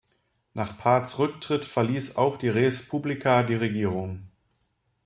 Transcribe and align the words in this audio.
Nach 0.55 0.79
Parts' 0.79 1.19
Rücktritt 1.19 1.63
verließ 1.63 2.15
auch 2.15 2.37
die 2.37 2.49
Res 2.49 2.87
Publica 2.87 3.43
die 3.43 3.53
Regierung. 3.53 4.23